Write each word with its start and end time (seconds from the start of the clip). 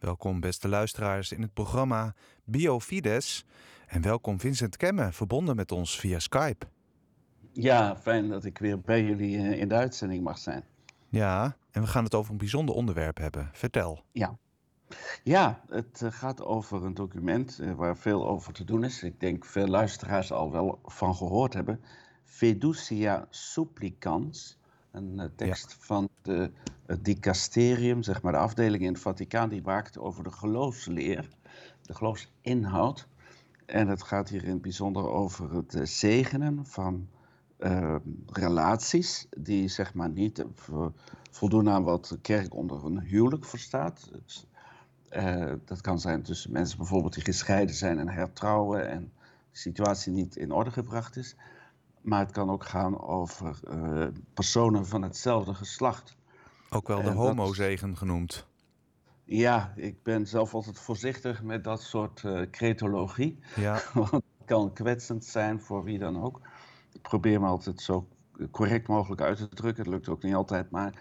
Welkom 0.00 0.40
beste 0.40 0.68
luisteraars 0.68 1.32
in 1.32 1.42
het 1.42 1.54
programma 1.54 2.14
Biofides. 2.44 3.44
En 3.86 4.02
welkom 4.02 4.40
Vincent 4.40 4.76
Kemme, 4.76 5.12
verbonden 5.12 5.56
met 5.56 5.72
ons 5.72 5.98
via 5.98 6.18
Skype. 6.18 6.66
Ja, 7.52 7.96
fijn 7.96 8.28
dat 8.28 8.44
ik 8.44 8.58
weer 8.58 8.80
bij 8.80 9.04
jullie 9.04 9.36
eh, 9.36 9.60
in 9.60 9.68
de 9.68 9.74
uitzending 9.74 10.22
mag 10.22 10.38
zijn. 10.38 10.64
Ja, 11.08 11.56
en 11.70 11.82
we 11.82 11.88
gaan 11.88 12.04
het 12.04 12.14
over 12.14 12.32
een 12.32 12.38
bijzonder 12.38 12.74
onderwerp 12.74 13.18
hebben. 13.18 13.50
Vertel. 13.52 14.04
Ja, 14.12 14.38
ja 15.22 15.62
het 15.68 16.02
eh, 16.02 16.12
gaat 16.12 16.42
over 16.42 16.84
een 16.84 16.94
document 16.94 17.58
eh, 17.58 17.72
waar 17.72 17.96
veel 17.96 18.28
over 18.28 18.52
te 18.52 18.64
doen 18.64 18.84
is. 18.84 19.02
Ik 19.02 19.20
denk 19.20 19.44
veel 19.44 19.68
luisteraars 19.68 20.32
al 20.32 20.52
wel 20.52 20.80
van 20.84 21.14
gehoord 21.14 21.54
hebben. 21.54 21.80
Fiducia 22.24 23.26
supplicans. 23.30 24.58
Een 24.90 25.32
tekst 25.36 25.76
van 25.80 26.08
de, 26.22 26.52
het 26.90 27.04
dicasterium, 27.04 28.02
zeg 28.02 28.22
maar 28.22 28.32
de 28.32 28.38
afdeling 28.38 28.82
in 28.82 28.92
het 28.92 29.02
Vaticaan, 29.02 29.48
die 29.48 29.62
waakt 29.62 29.98
over 29.98 30.24
de 30.24 30.30
geloofsleer, 30.30 31.28
de 31.82 31.94
geloofsinhoud. 31.94 33.08
En 33.66 33.88
het 33.88 34.02
gaat 34.02 34.28
hier 34.28 34.44
in 34.44 34.52
het 34.52 34.62
bijzonder 34.62 35.08
over 35.08 35.54
het 35.54 35.80
zegenen 35.82 36.66
van 36.66 37.08
uh, 37.58 37.96
relaties 38.26 39.26
die 39.38 39.68
zeg 39.68 39.94
maar 39.94 40.10
niet 40.10 40.44
voldoen 41.30 41.68
aan 41.68 41.84
wat 41.84 42.06
de 42.06 42.20
kerk 42.20 42.54
onder 42.54 42.84
een 42.84 43.00
huwelijk 43.00 43.44
verstaat. 43.44 44.10
Dus, 44.12 44.46
uh, 45.10 45.52
dat 45.64 45.80
kan 45.80 46.00
zijn 46.00 46.22
tussen 46.22 46.52
mensen 46.52 46.78
bijvoorbeeld 46.78 47.14
die 47.14 47.24
gescheiden 47.24 47.74
zijn 47.74 47.98
en 47.98 48.08
hertrouwen 48.08 48.88
en 48.88 49.12
de 49.50 49.58
situatie 49.58 50.12
niet 50.12 50.36
in 50.36 50.52
orde 50.52 50.70
gebracht 50.70 51.16
is. 51.16 51.36
Maar 52.00 52.20
het 52.20 52.32
kan 52.32 52.50
ook 52.50 52.64
gaan 52.64 53.00
over 53.00 53.60
personen 54.34 54.86
van 54.86 55.02
hetzelfde 55.02 55.54
geslacht. 55.54 56.18
Ook 56.70 56.88
wel 56.88 57.02
de 57.02 57.10
homozegen 57.10 57.96
genoemd. 57.96 58.46
Ja, 59.24 59.72
ik 59.76 60.02
ben 60.02 60.26
zelf 60.26 60.54
altijd 60.54 60.78
voorzichtig 60.78 61.42
met 61.42 61.64
dat 61.64 61.82
soort 61.82 62.22
uh, 62.22 62.40
cretologie. 62.50 63.38
Ja. 63.56 63.80
Want 63.94 64.10
het 64.10 64.22
kan 64.44 64.72
kwetsend 64.72 65.24
zijn 65.24 65.60
voor 65.60 65.84
wie 65.84 65.98
dan 65.98 66.22
ook. 66.22 66.40
Ik 66.92 67.02
probeer 67.02 67.40
me 67.40 67.46
altijd 67.46 67.80
zo 67.80 68.08
correct 68.50 68.88
mogelijk 68.88 69.20
uit 69.20 69.36
te 69.36 69.48
drukken. 69.48 69.82
Het 69.82 69.92
lukt 69.92 70.08
ook 70.08 70.22
niet 70.22 70.34
altijd, 70.34 70.70
maar... 70.70 70.94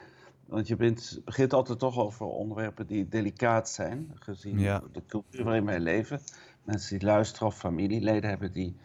Want 0.46 0.68
je 0.68 0.76
bent, 0.76 1.22
begint 1.26 1.54
altijd 1.54 1.80
toch 1.80 1.98
over 1.98 2.26
onderwerpen 2.26 2.88
die 2.88 3.08
delicaat 3.08 3.70
zijn, 3.70 4.12
gezien 4.14 4.58
de 4.58 5.06
cultuur 5.08 5.44
waarin 5.44 5.66
wij 5.66 5.80
leven. 5.80 6.22
Mensen 6.64 7.00
die 7.00 7.08
luisteren 7.08 7.48
of 7.48 7.58
familieleden 7.58 8.30
hebben 8.30 8.52
die, 8.52 8.76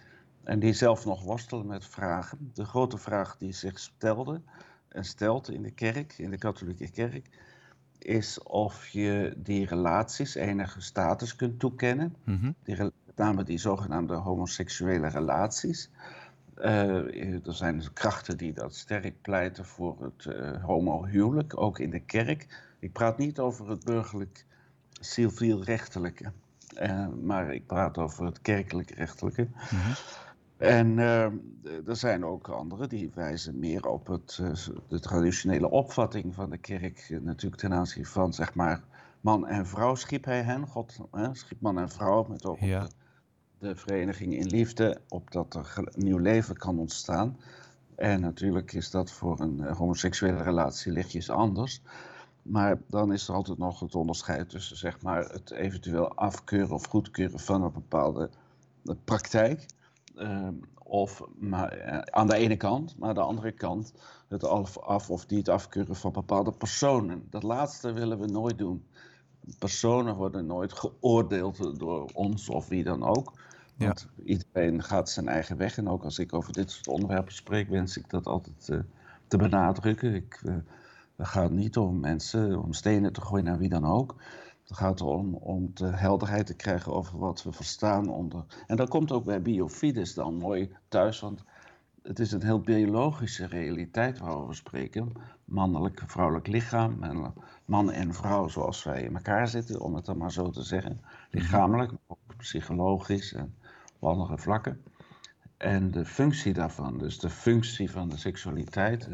en 0.43 0.59
die 0.59 0.73
zelf 0.73 1.05
nog 1.05 1.23
worstelen 1.23 1.67
met 1.67 1.87
vragen. 1.87 2.51
De 2.55 2.65
grote 2.65 2.99
vraag 2.99 3.37
die 3.37 3.53
zich 3.53 3.79
stelde 3.79 4.41
en 4.95 5.05
stelt 5.05 5.51
in 5.51 5.63
de 5.63 5.71
kerk, 5.71 6.15
in 6.19 6.31
de 6.31 6.39
katholieke 6.39 6.91
kerk, 6.91 7.29
is 7.99 8.43
of 8.43 8.87
je 8.89 9.35
die 9.37 9.67
relaties 9.67 10.35
enige 10.35 10.81
status 10.81 11.37
kunt 11.37 11.59
toekennen. 11.59 12.17
Mm 12.25 12.55
die, 12.65 12.77
met 12.77 12.93
name 13.17 13.45
die 13.45 13.59
zogenaamde 13.59 14.15
homoseksuele 14.15 15.09
relaties. 15.09 15.91
Uh, 16.59 17.47
er 17.47 17.55
zijn 17.55 17.93
krachten 17.93 18.37
die 18.37 18.53
dat 18.53 18.75
sterk 18.75 19.21
pleiten 19.21 19.65
voor 19.65 19.97
het 20.01 20.25
uh, 20.25 20.65
homohuwelijk, 20.65 21.61
ook 21.61 21.79
in 21.79 21.91
de 21.91 22.01
kerk. 22.01 22.47
Ik 22.79 22.93
praat 22.93 23.19
niet 23.19 23.39
over 23.39 23.69
het 23.71 23.85
burgerlijk 23.85 24.47
civielrechtelijke, 25.01 26.33
uh, 26.81 27.07
maar 27.23 27.55
ik 27.55 27.67
praat 27.67 27.99
over 27.99 28.25
het 28.25 28.41
kerkelijk 28.41 28.91
rechtelijke. 28.91 29.43
Mm 29.43 29.81
-hmm. 29.81 29.95
En 30.57 30.99
er 31.87 31.97
zijn 31.97 32.25
ook 32.25 32.49
anderen 32.49 32.89
die 32.89 33.11
wijzen 33.15 33.59
meer 33.59 33.87
op 33.87 34.07
het, 34.07 34.41
de 34.89 35.01
traditionele 35.01 35.71
opvatting 35.71 36.35
van 36.35 36.51
de 36.51 36.59
kerk, 36.59 37.19
natuurlijk 37.23 37.61
ten 37.61 37.73
aanzien 37.73 38.07
van 38.07 38.33
zeg 38.33 38.55
maar 38.55 38.83
man 39.21 39.47
en 39.47 39.67
vrouw 39.67 39.95
schiep 39.95 40.25
hij 40.25 40.43
hen. 40.43 40.67
God 40.67 40.99
schiep 41.33 41.61
man 41.61 41.79
en 41.79 41.89
vrouw 41.89 42.27
met 42.29 42.47
ook 42.47 42.59
ja. 42.59 42.81
de, 42.81 42.89
de 43.59 43.77
vereniging 43.77 44.35
in 44.35 44.47
liefde, 44.47 45.01
opdat 45.09 45.55
er 45.55 45.85
nieuw 45.95 46.19
leven 46.19 46.57
kan 46.57 46.79
ontstaan. 46.79 47.37
En 47.95 48.21
natuurlijk 48.21 48.73
is 48.73 48.91
dat 48.91 49.13
voor 49.13 49.41
een 49.41 49.63
homoseksuele 49.63 50.43
relatie 50.43 50.93
lichtjes 50.93 51.31
anders. 51.31 51.83
Maar 52.43 52.79
dan 52.87 53.13
is 53.13 53.29
er 53.29 53.35
altijd 53.35 53.59
nog 53.59 53.81
het 53.81 53.95
onderscheid 53.95 54.51
tussen 54.51 54.77
zeg 54.77 55.03
maar, 55.03 55.25
het 55.25 55.51
eventueel 55.51 56.15
afkeuren 56.15 56.75
of 56.75 56.87
goedkeuren 56.87 57.41
van 57.41 57.63
een 57.63 57.73
bepaalde 57.73 58.31
praktijk. 59.05 59.67
Uh, 60.17 60.49
of 60.85 61.23
maar, 61.39 61.87
uh, 61.87 61.99
aan 61.99 62.27
de 62.27 62.37
ene 62.37 62.57
kant, 62.57 62.99
maar 62.99 63.09
aan 63.09 63.15
de 63.15 63.21
andere 63.21 63.53
kant 63.53 63.95
het 64.29 64.45
af, 64.45 64.79
af 64.79 65.11
of 65.11 65.29
niet 65.29 65.51
afkeuren 65.51 65.97
van 65.97 66.13
bepaalde 66.13 66.53
personen. 66.53 67.27
Dat 67.31 67.43
laatste 67.43 67.93
willen 67.93 68.19
we 68.19 68.27
nooit 68.27 68.59
doen. 68.59 68.85
Personen 69.59 70.15
worden 70.15 70.47
nooit 70.47 70.73
geoordeeld 70.73 71.79
door 71.79 72.11
ons 72.13 72.49
of 72.49 72.69
wie 72.69 72.85
dan 72.85 73.05
ook. 73.05 73.33
Want 73.77 74.09
ja. 74.17 74.25
iedereen 74.25 74.83
gaat 74.83 75.11
zijn 75.11 75.29
eigen 75.29 75.57
weg. 75.57 75.77
En 75.79 75.89
ook 75.89 76.05
als 76.05 76.19
ik 76.19 76.33
over 76.33 76.53
dit 76.53 76.71
soort 76.71 76.89
onderwerpen 76.89 77.35
spreek, 77.35 77.69
wens 77.69 77.97
ik 77.97 78.11
dat 78.11 78.27
altijd 78.27 78.69
uh, 78.69 78.79
te 79.27 79.37
benadrukken. 79.37 80.15
Ik, 80.15 80.41
uh, 80.45 80.55
het 81.17 81.27
gaat 81.27 81.51
niet 81.51 81.77
om 81.77 82.01
mensen, 82.01 82.63
om 82.63 82.73
stenen 82.73 83.13
te 83.13 83.21
gooien 83.21 83.45
naar 83.45 83.59
wie 83.59 83.69
dan 83.69 83.85
ook. 83.85 84.15
Het 84.69 84.77
gaat 84.77 85.01
erom 85.01 85.35
om 85.35 85.71
de 85.75 85.87
helderheid 85.87 86.47
te 86.47 86.57
krijgen 86.57 86.93
over 86.93 87.19
wat 87.19 87.43
we 87.43 87.53
verstaan 87.53 88.09
onder. 88.09 88.45
En 88.67 88.77
dat 88.77 88.89
komt 88.89 89.13
ook 89.13 89.25
bij 89.25 89.43
biofides 89.43 90.15
dan 90.15 90.35
mooi 90.35 90.77
thuis, 90.89 91.21
want 91.21 91.45
het 92.03 92.19
is 92.19 92.33
een 92.33 92.43
heel 92.43 92.61
biologische 92.61 93.47
realiteit 93.47 94.19
waarover 94.19 94.49
we 94.49 94.55
spreken. 94.55 95.13
Mannelijk, 95.45 96.03
vrouwelijk 96.07 96.47
lichaam, 96.47 96.99
man 97.65 97.91
en 97.91 98.15
vrouw 98.15 98.49
zoals 98.49 98.85
wij 98.85 99.03
in 99.03 99.15
elkaar 99.15 99.49
zitten, 99.49 99.81
om 99.81 99.95
het 99.95 100.05
dan 100.05 100.17
maar 100.17 100.33
zo 100.33 100.51
te 100.51 100.63
zeggen. 100.63 101.01
Lichamelijk, 101.31 101.93
psychologisch 102.37 103.33
en 103.33 103.55
op 103.99 104.09
andere 104.09 104.39
vlakken. 104.39 104.83
En 105.57 105.91
de 105.91 106.05
functie 106.05 106.53
daarvan, 106.53 106.99
dus 106.99 107.19
de 107.19 107.31
functie 107.31 107.91
van 107.91 108.09
de 108.09 108.17
seksualiteit, 108.17 109.09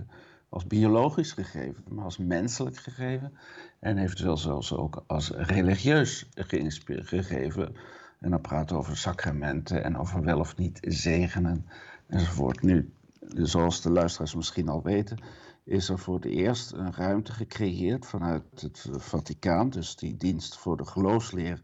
als 0.50 0.66
biologisch 0.66 1.33
gegeven, 1.33 1.84
maar 1.88 2.05
als 2.05 2.19
menselijk 2.19 2.77
gegeven. 2.77 3.33
En 3.78 3.99
eventueel 3.99 4.37
zelfs 4.37 4.72
ook 4.72 5.05
als 5.06 5.31
religieus 5.31 6.28
gegeven. 6.34 7.77
En 8.21 8.31
dan 8.31 8.41
praten 8.41 8.77
we 8.77 8.83
over 8.83 8.97
sacramenten 8.97 9.84
en 9.84 9.97
over 9.97 10.22
wel 10.22 10.39
of 10.39 10.56
niet 10.56 10.78
zegenen 10.83 11.66
enzovoort. 12.06 12.62
Nu, 12.62 12.93
zoals 13.34 13.83
de 13.83 13.91
luisteraars 13.91 14.34
misschien 14.34 14.69
al 14.69 14.83
weten, 14.83 15.19
is 15.65 15.89
er 15.89 15.99
voor 15.99 16.15
het 16.15 16.25
eerst 16.25 16.72
een 16.72 16.93
ruimte 16.94 17.33
gecreëerd 17.33 18.06
vanuit 18.06 18.43
het 18.60 18.89
Vaticaan, 18.91 19.71
dus 19.71 19.97
die 19.97 20.16
dienst 20.16 20.56
voor 20.56 20.77
de 20.77 20.84
geloofsleer 20.84 21.62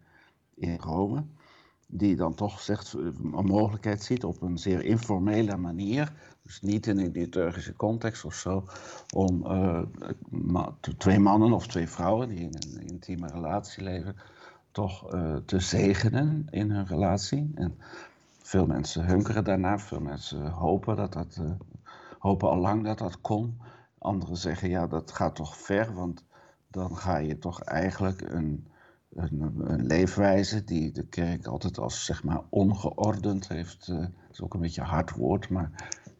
in 0.54 0.76
Rome, 0.76 1.24
die 1.86 2.16
dan 2.16 2.34
toch 2.34 2.60
zegt 2.60 2.92
een 2.92 3.44
mogelijkheid 3.44 4.02
ziet 4.02 4.24
op 4.24 4.42
een 4.42 4.58
zeer 4.58 4.84
informele 4.84 5.56
manier, 5.56 6.12
dus 6.42 6.60
niet 6.60 6.86
in 6.86 6.98
een 6.98 7.10
liturgische 7.10 7.76
context 7.76 8.24
of 8.24 8.34
zo, 8.34 8.64
om 9.14 9.46
uh, 9.46 9.82
twee 10.98 11.18
mannen 11.18 11.52
of 11.52 11.66
twee 11.66 11.88
vrouwen 11.88 12.28
die 12.28 12.38
in 12.38 12.54
een 12.54 12.86
intieme 12.86 13.26
relatie 13.26 13.82
leven, 13.82 14.16
toch 14.70 15.14
uh, 15.14 15.36
te 15.36 15.60
zegenen 15.60 16.46
in 16.50 16.70
hun 16.70 16.86
relatie. 16.86 17.50
En 17.54 17.78
veel 18.42 18.66
mensen 18.66 19.06
hunkeren 19.06 19.44
daarna, 19.44 19.78
veel 19.78 20.00
mensen 20.00 20.50
hopen 20.50 20.96
dat 20.96 21.12
dat, 21.12 21.40
hopen 22.18 22.48
al 22.48 22.58
lang 22.58 22.84
dat 22.84 22.98
dat 22.98 23.20
kon. 23.20 23.60
Anderen 23.98 24.36
zeggen 24.36 24.68
ja, 24.68 24.86
dat 24.86 25.12
gaat 25.12 25.34
toch 25.34 25.56
ver, 25.56 25.94
want 25.94 26.24
dan 26.70 26.96
ga 26.96 27.16
je 27.16 27.38
toch 27.38 27.60
eigenlijk 27.60 28.20
een, 28.20 28.66
een, 29.16 29.70
een 29.70 29.86
leefwijze 29.86 30.64
die 30.64 30.92
de 30.92 31.06
kerk 31.06 31.46
altijd 31.46 31.78
als 31.78 32.04
zeg 32.04 32.24
maar 32.24 32.40
ongeordend 32.48 33.48
heeft, 33.48 33.88
uh, 33.88 34.06
is 34.32 34.42
ook 34.42 34.54
een 34.54 34.60
beetje 34.60 34.80
een 34.80 34.86
hard 34.86 35.10
woord, 35.10 35.48
maar 35.48 35.70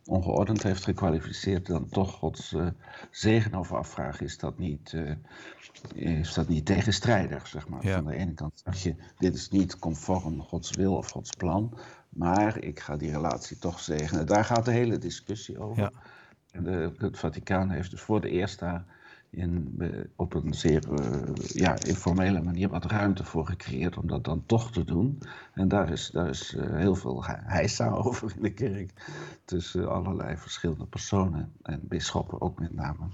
ongeordend 0.04 0.62
heeft 0.62 0.84
gekwalificeerd, 0.84 1.66
dan 1.66 1.88
toch 1.88 2.12
Gods 2.12 2.52
uh, 2.52 2.66
zegen 3.10 3.54
over 3.54 3.76
afvragen, 3.76 4.24
is 4.24 4.38
dat 4.38 4.58
niet, 4.58 4.92
uh, 4.92 6.20
is 6.20 6.34
dat 6.34 6.48
niet 6.48 6.66
tegenstrijdig, 6.66 7.46
zeg 7.46 7.68
maar. 7.68 7.86
Ja. 7.86 7.94
Van 7.94 8.04
de 8.04 8.16
ene 8.16 8.34
kant 8.34 8.62
zeg 8.64 8.82
je, 8.82 8.94
dit 9.18 9.34
is 9.34 9.48
niet 9.48 9.78
conform 9.78 10.42
Gods 10.42 10.70
wil 10.70 10.96
of 10.96 11.10
Gods 11.10 11.30
plan, 11.30 11.78
maar 12.08 12.58
ik 12.58 12.80
ga 12.80 12.96
die 12.96 13.10
relatie 13.10 13.58
toch 13.58 13.80
zegenen. 13.80 14.26
Daar 14.26 14.44
gaat 14.44 14.64
de 14.64 14.72
hele 14.72 14.98
discussie 14.98 15.58
over. 15.58 15.82
Ja. 15.82 15.92
En 16.50 16.64
de, 16.64 16.92
het 16.96 17.18
Vaticaan 17.18 17.70
heeft 17.70 17.90
dus 17.90 18.00
voor 18.00 18.20
de 18.20 18.30
eerst 18.30 18.58
daar 18.58 18.84
in, 19.30 19.78
op 20.16 20.34
een 20.34 20.54
zeer 20.54 20.82
uh, 20.90 21.34
ja, 21.34 21.76
informele 21.84 22.42
manier 22.42 22.68
wat 22.68 22.84
ruimte 22.84 23.24
voor 23.24 23.46
gecreëerd 23.46 23.96
om 23.96 24.06
dat 24.06 24.24
dan 24.24 24.46
toch 24.46 24.72
te 24.72 24.84
doen. 24.84 25.18
En 25.54 25.68
daar 25.68 25.90
is, 25.90 26.10
daar 26.10 26.28
is 26.28 26.54
uh, 26.54 26.76
heel 26.76 26.94
veel 26.94 27.24
heisa 27.26 27.90
over 28.04 28.32
in 28.36 28.42
de 28.42 28.52
kerk. 28.52 28.92
Tussen 29.44 29.90
allerlei 29.90 30.36
verschillende 30.36 30.86
personen 30.86 31.52
en 31.62 31.80
bisschoppen 31.82 32.40
ook 32.40 32.58
met 32.58 32.74
name. 32.74 33.06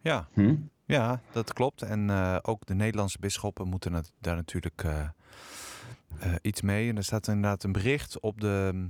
Ja, 0.00 0.28
hm? 0.32 0.56
ja 0.84 1.20
dat 1.32 1.52
klopt. 1.52 1.82
En 1.82 2.08
uh, 2.08 2.38
ook 2.42 2.66
de 2.66 2.74
Nederlandse 2.74 3.18
bisschoppen 3.18 3.68
moeten 3.68 3.92
het, 3.92 4.12
daar 4.20 4.36
natuurlijk 4.36 4.86
iets 6.42 6.62
mee. 6.62 6.88
En 6.88 6.96
er 6.96 7.04
staat 7.04 7.28
inderdaad 7.28 7.62
een 7.62 7.72
bericht 7.72 8.20
op 8.20 8.40
de 8.40 8.88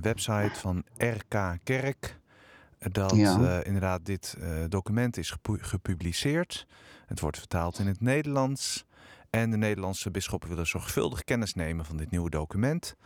website 0.00 0.54
van 0.54 0.84
RK 0.96 1.58
Kerk 1.62 2.20
dat 2.90 3.16
ja. 3.16 3.38
uh, 3.38 3.66
inderdaad 3.66 4.06
dit 4.06 4.36
uh, 4.38 4.48
document 4.68 5.16
is 5.16 5.30
gepu 5.30 5.58
gepubliceerd. 5.62 6.66
Het 7.06 7.20
wordt 7.20 7.38
vertaald 7.38 7.78
in 7.78 7.86
het 7.86 8.00
Nederlands. 8.00 8.84
En 9.30 9.50
de 9.50 9.56
Nederlandse 9.56 10.10
bisschoppen 10.10 10.48
willen 10.48 10.66
zorgvuldig 10.66 11.24
kennis 11.24 11.54
nemen 11.54 11.84
van 11.84 11.96
dit 11.96 12.10
nieuwe 12.10 12.30
document. 12.30 12.96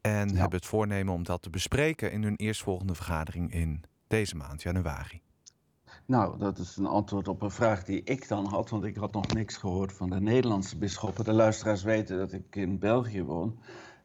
En 0.00 0.36
hebben 0.36 0.58
het 0.58 0.68
voornemen 0.68 1.14
om 1.14 1.22
dat 1.22 1.42
te 1.42 1.50
bespreken 1.50 2.12
in 2.12 2.22
hun 2.22 2.36
eerstvolgende 2.36 2.94
vergadering 2.94 3.52
in 3.52 3.82
deze 4.06 4.36
maand, 4.36 4.62
januari. 4.62 5.20
Nou, 6.06 6.38
dat 6.38 6.58
is 6.58 6.76
een 6.76 6.86
antwoord 6.86 7.28
op 7.28 7.42
een 7.42 7.50
vraag 7.50 7.84
die 7.84 8.02
ik 8.02 8.28
dan 8.28 8.46
had, 8.46 8.70
want 8.70 8.84
ik 8.84 8.96
had 8.96 9.12
nog 9.12 9.34
niks 9.34 9.56
gehoord 9.56 9.92
van 9.92 10.10
de 10.10 10.20
Nederlandse 10.20 10.78
bisschoppen. 10.78 11.24
De 11.24 11.32
luisteraars 11.32 11.82
weten 11.82 12.18
dat 12.18 12.32
ik 12.32 12.56
in 12.56 12.78
België 12.78 13.22
woon 13.22 13.58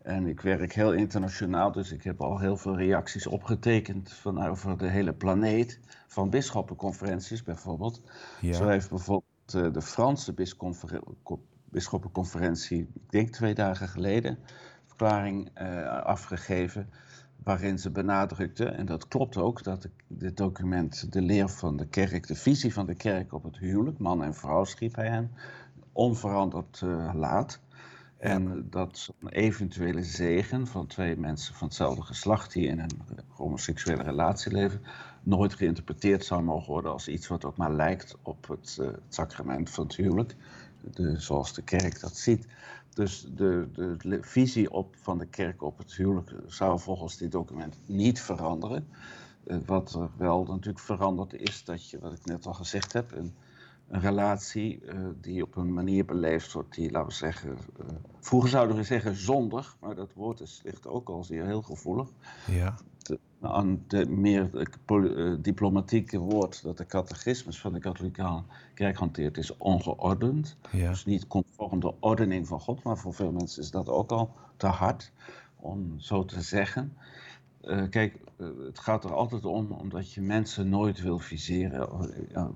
en 0.03 0.27
ik 0.27 0.41
werk 0.41 0.73
heel 0.73 0.93
internationaal, 0.93 1.71
dus 1.71 1.91
ik 1.91 2.03
heb 2.03 2.21
al 2.21 2.39
heel 2.39 2.57
veel 2.57 2.77
reacties 2.77 3.27
opgetekend 3.27 4.13
van 4.13 4.47
over 4.47 4.77
de 4.77 4.89
hele 4.89 5.13
planeet, 5.13 5.79
van 6.07 6.29
bisschoppenconferenties 6.29 7.43
bijvoorbeeld. 7.43 8.01
Zo 8.51 8.67
heeft 8.67 8.89
bijvoorbeeld 8.89 9.53
eh, 9.53 9.71
de 9.73 9.81
Franse 9.81 10.33
bisschoppenconferentie, 11.69 12.79
ik 12.79 13.11
denk 13.11 13.29
twee 13.29 13.53
dagen 13.53 13.87
geleden, 13.87 14.37
verklaring 14.85 15.49
uh, 15.61 16.03
afgegeven 16.03 16.89
waarin 17.43 17.79
ze 17.79 17.91
benadrukte, 17.91 18.65
en 18.65 18.85
dat 18.85 19.07
klopt 19.07 19.37
ook, 19.37 19.63
dat 19.63 19.87
dit 20.07 20.37
document 20.37 21.13
de 21.13 21.21
leer 21.21 21.49
van 21.49 21.77
de 21.77 21.87
kerk, 21.87 22.27
de 22.27 22.35
visie 22.35 22.73
van 22.73 22.85
de 22.85 22.95
kerk 22.95 23.33
op 23.33 23.43
het 23.43 23.57
huwelijk, 23.57 23.97
man 23.97 24.23
en 24.23 24.33
vrouw 24.33 24.63
schreef 24.63 24.95
hij 24.95 25.07
hen, 25.07 25.31
onveranderd 25.91 26.81
uh, 26.83 27.11
laat. 27.13 27.59
En 28.21 28.67
dat 28.69 29.13
een 29.19 29.29
eventuele 29.29 30.03
zegen 30.03 30.67
van 30.67 30.87
twee 30.87 31.17
mensen 31.17 31.55
van 31.55 31.67
hetzelfde 31.67 32.01
geslacht 32.01 32.53
die 32.53 32.67
in 32.67 32.79
een 32.79 32.99
homoseksuele 33.27 34.03
relatie 34.03 34.51
leven, 34.51 34.81
nooit 35.23 35.53
geïnterpreteerd 35.53 36.25
zou 36.25 36.41
mogen 36.43 36.71
worden 36.71 36.91
als 36.91 37.07
iets 37.07 37.27
wat 37.27 37.45
ook 37.45 37.57
maar 37.57 37.71
lijkt 37.73 38.15
op 38.21 38.47
het, 38.47 38.77
uh, 38.81 38.87
het 38.87 38.99
sacrament 39.09 39.69
van 39.69 39.83
het 39.83 39.95
huwelijk, 39.95 40.35
de, 40.93 41.19
zoals 41.19 41.53
de 41.53 41.61
kerk 41.61 41.99
dat 41.99 42.17
ziet. 42.17 42.47
Dus 42.93 43.27
de, 43.35 43.67
de, 43.73 44.17
visie 44.21 44.71
op, 44.71 44.95
van 45.01 45.17
de 45.17 45.27
kerk 45.27 45.61
op 45.61 45.77
het 45.77 45.93
huwelijk 45.93 46.31
zou 46.47 46.79
volgens 46.79 47.17
dit 47.17 47.31
document 47.31 47.77
niet 47.85 48.21
veranderen. 48.21 48.87
Uh, 49.45 49.57
wat 49.65 49.93
er 49.93 50.09
wel 50.17 50.43
natuurlijk 50.43 50.79
verandert 50.79 51.33
is 51.33 51.63
dat 51.63 51.89
je, 51.89 51.99
wat 51.99 52.13
ik 52.13 52.25
net 52.25 52.45
al 52.45 52.53
gezegd 52.53 52.93
heb, 52.93 53.11
een, 53.11 53.33
een 53.91 54.01
relatie 54.01 54.81
uh, 54.81 55.07
die 55.21 55.43
op 55.43 55.55
een 55.55 55.73
manier 55.73 56.05
beleefd 56.05 56.51
wordt 56.51 56.75
die, 56.75 56.91
laten 56.91 57.09
we 57.09 57.13
zeggen, 57.13 57.49
uh, 57.51 57.85
vroeger 58.19 58.49
zouden 58.49 58.75
we 58.75 58.83
zeggen 58.83 59.15
zondig, 59.15 59.77
maar 59.79 59.95
dat 59.95 60.13
woord 60.13 60.39
is, 60.39 60.61
ligt 60.63 60.87
ook 60.87 61.09
al 61.09 61.23
zeer 61.23 61.45
heel 61.45 61.61
gevoelig. 61.61 62.09
Ja 62.47 62.75
aan 63.41 63.83
de 63.87 64.05
meer 64.09 64.49
uh, 64.87 65.35
diplomatieke 65.39 66.17
woord 66.17 66.63
dat 66.63 66.77
de 66.77 66.85
catechismus 66.85 67.59
van 67.59 67.73
de 67.73 67.79
katholieke 67.79 68.43
kerk 68.73 68.97
hanteert, 68.97 69.37
is 69.37 69.57
ongeordend. 69.57 70.57
Dus 70.71 71.05
niet 71.05 71.27
conform 71.27 71.79
de 71.79 71.93
ordening 71.99 72.47
van 72.47 72.59
God, 72.59 72.83
maar 72.83 72.97
voor 72.97 73.13
veel 73.13 73.31
mensen 73.31 73.61
is 73.61 73.71
dat 73.71 73.89
ook 73.89 74.11
al 74.11 74.33
te 74.57 74.67
hard 74.67 75.11
om 75.55 75.93
zo 75.97 76.25
te 76.25 76.41
zeggen. 76.41 76.97
Uh, 77.63 77.89
kijk, 77.89 78.17
uh, 78.37 78.47
het 78.65 78.79
gaat 78.79 79.03
er 79.03 79.13
altijd 79.13 79.45
om 79.45 79.71
omdat 79.71 80.13
je 80.13 80.21
mensen 80.21 80.69
nooit 80.69 81.01
wil 81.01 81.19
viseren, 81.19 81.89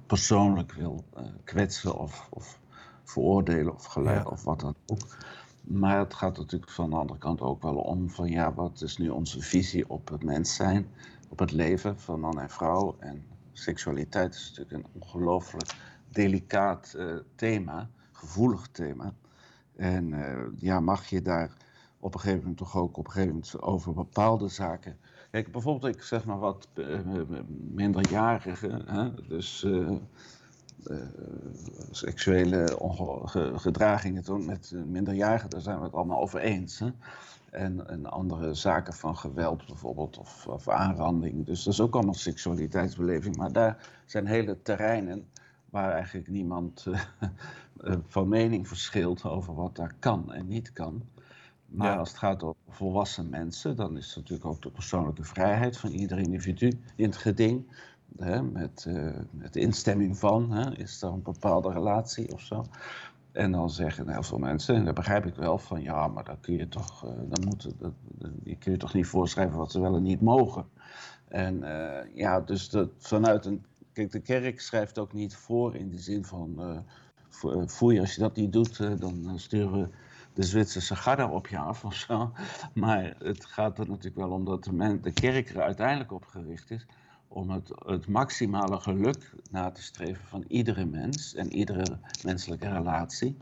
persoonlijk 0.06 0.72
wil 0.74 1.04
kwetsen 1.44 1.98
of, 1.98 2.28
of, 2.30 2.60
veroordelen 3.04 3.74
of 3.74 3.86
gelijk 3.86 4.32
of 4.32 4.44
wat 4.44 4.60
dan 4.60 4.76
ook. 4.86 5.18
Maar 5.62 6.00
het 6.00 6.14
gaat 6.14 6.38
natuurlijk 6.38 6.72
van 6.72 6.90
de 6.90 6.96
andere 6.96 7.20
kant 7.20 7.42
ook 7.42 7.62
wel 7.62 7.76
om 7.76 8.10
van 8.10 8.30
ja, 8.30 8.54
wat 8.54 8.82
is 8.82 8.98
nu 8.98 9.10
onze 9.10 9.42
visie 9.42 9.90
op 9.90 10.10
het 10.10 10.24
mens 10.24 10.56
zijn, 10.56 10.88
op 11.30 11.40
het 11.40 11.52
leven 11.52 12.00
van 12.00 12.20
man 12.20 12.40
en 12.40 12.50
vrouw. 12.50 12.96
En 13.00 13.26
seksualiteit 13.52 14.36
is 14.36 14.54
natuurlijk 14.56 14.86
een 14.86 15.02
ongelooflijk 15.02 15.76
delicaat 16.10 16.98
thema, 17.36 17.90
gevoelig 18.12 18.68
thema. 18.72 19.14
En 19.76 20.14
ja, 20.58 20.80
mag 20.80 21.06
je 21.06 21.22
daar 21.22 21.52
op 22.06 22.14
een 22.14 22.20
gegeven 22.20 22.42
moment 22.42 22.58
toch 22.58 22.78
ook 22.78 22.98
op 22.98 23.06
een 23.06 23.12
gegeven 23.12 23.34
moment 23.34 23.62
over 23.62 23.94
bepaalde 23.94 24.48
zaken. 24.48 24.98
Kijk, 25.32 25.52
bijvoorbeeld, 25.52 25.96
ik 25.96 26.02
zeg 26.02 26.26
maar 26.26 26.40
wat 26.40 26.68
uh, 26.74 27.00
minderjarigen, 27.74 28.88
hè, 28.88 29.28
dus 29.28 29.64
uh, 29.64 29.92
seksuele 31.92 32.78
gedragingen 33.56 34.24
toen 34.24 34.46
met 34.46 34.74
minderjarigen, 34.86 35.50
daar 35.50 35.62
zijn 35.62 35.78
we 35.78 35.84
het 35.84 35.94
allemaal 35.94 36.22
over 36.22 36.40
eens. 36.40 36.80
Hè? 36.80 36.90
En, 37.52 38.06
andere 38.06 38.54
zaken 38.54 38.94
van 38.94 39.18
geweld 39.18 39.66
bijvoorbeeld, 39.66 40.18
of, 40.18 40.48
of, 40.48 40.70
aanranding. 40.70 41.46
Dus 41.46 41.64
dat 41.64 41.74
is 41.74 41.82
ook 41.82 41.94
allemaal 41.94 42.14
seksualiteitsbeleving. 42.14 43.36
Maar 43.36 43.52
daar 43.52 43.90
zijn 44.06 44.26
hele 44.28 44.62
terreinen 44.62 45.28
waar 45.70 45.92
eigenlijk 45.92 46.28
niemand 46.28 46.88
van 48.08 48.28
mening 48.28 48.68
verschilt 48.68 49.24
over 49.24 49.56
wat 49.56 49.76
daar 49.76 49.96
kan 50.00 50.34
en 50.34 50.48
niet 50.48 50.74
kan. 50.74 51.04
Maar 51.66 51.98
als 51.98 52.10
het 52.10 52.18
gaat 52.18 52.44
over 52.44 52.62
volwassen 52.70 53.30
mensen, 53.30 53.76
dan 53.76 53.98
is 53.98 54.16
natuurlijk 54.16 54.46
ook 54.46 54.62
de 54.62 54.70
persoonlijke 54.70 55.24
vrijheid 55.24 55.78
van 55.78 55.92
ieder 55.92 56.18
individu 56.18 56.72
in 56.96 57.06
het 57.06 57.18
geding 57.18 57.66
hè, 58.18 58.42
met, 58.44 58.86
uh, 58.88 59.16
met 59.32 59.56
instemming 59.56 60.18
van, 60.18 60.52
hè, 60.52 60.78
is 60.78 61.02
er 61.02 61.10
een 61.10 61.22
bepaalde 61.22 61.72
relatie 61.72 62.34
of 62.34 62.42
zo. 62.42 62.66
En 63.32 63.52
dan 63.52 63.70
zeggen 63.70 64.10
heel 64.10 64.24
veel 64.24 64.38
mensen, 64.38 64.76
en 64.76 64.86
dat 64.86 64.94
begrijp 64.94 65.26
ik 65.26 65.36
wel, 65.36 65.58
van 65.58 65.82
ja, 65.82 66.08
maar 66.08 66.24
dan 66.24 66.40
kun 66.40 66.58
je 66.58 66.68
toch, 66.68 67.06
uh, 67.06 67.12
dan 67.12 67.46
moet, 67.46 67.72
dat, 67.80 67.92
je 68.44 68.58
kun 68.58 68.72
je 68.72 68.78
toch 68.78 68.94
niet 68.94 69.08
voorschrijven 69.08 69.58
wat 69.58 69.72
ze 69.72 69.80
wel 69.80 69.96
en 69.96 70.04
niet 70.04 70.22
mogen. 70.22 70.66
En 71.28 71.64
uh, 71.64 72.16
ja, 72.16 72.42
dus 72.42 72.70
dat, 72.70 72.90
vanuit 72.98 73.46
een, 73.46 73.66
kijk, 73.94 74.12
de 74.12 74.20
kerk 74.20 74.62
schrijft 74.62 75.00
ook 75.00 75.14
niet 75.14 75.36
voor 75.36 75.76
in 75.76 75.90
de 75.90 76.00
zin 76.00 76.26
van, 76.26 76.84
foei, 77.68 78.00
als 78.00 78.16
je 78.16 78.22
dat 78.22 78.36
niet 78.36 78.54
doet, 78.54 78.78
dan 79.00 79.34
sturen 79.36 79.82
we 79.82 79.90
de 80.36 80.44
Zwitserse 80.44 80.96
garde 80.96 81.28
op 81.28 81.48
je 81.48 81.58
af 81.58 81.86
of 81.86 81.96
zo. 81.96 82.32
Maar 82.74 83.16
het 83.20 83.46
gaat 83.46 83.80
er 83.80 83.88
natuurlijk 83.88 84.16
wel 84.16 84.30
om 84.30 84.46
dat 84.46 84.64
de, 84.64 85.12
kerk 85.14 85.50
er 85.50 85.62
uiteindelijk 85.62 86.12
op 86.12 86.26
gericht 86.26 86.72
is 86.72 86.86
om 87.28 87.50
het, 87.50 87.72
het 87.86 88.08
maximale 88.08 88.80
geluk 88.80 89.34
na 89.52 89.72
te 89.72 89.82
streven 89.82 90.26
van 90.26 90.44
iedere 90.48 90.86
mens 90.86 91.36
en 91.36 91.54
iedere 91.54 91.98
menselijke 92.24 92.70
relatie. 92.70 93.38